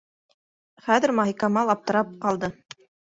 [0.85, 2.51] Хәҙер Маһикамал аптырап ҡалды.